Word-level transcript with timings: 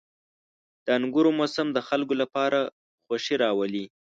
•د 0.85 0.87
انګورو 0.97 1.29
موسم 1.39 1.67
د 1.73 1.79
خلکو 1.87 2.13
لپاره 2.21 2.59
خوښي 3.05 3.35
راولي. 3.43 3.85